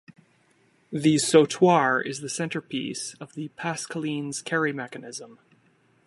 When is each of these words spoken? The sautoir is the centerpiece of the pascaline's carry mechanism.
The 0.91 1.17
sautoir 1.17 2.03
is 2.03 2.21
the 2.21 2.27
centerpiece 2.27 3.13
of 3.19 3.33
the 3.35 3.49
pascaline's 3.49 4.41
carry 4.41 4.73
mechanism. 4.73 5.37